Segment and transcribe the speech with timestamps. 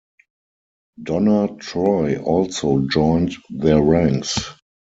[1.03, 4.49] Donna Troy also joined their ranks.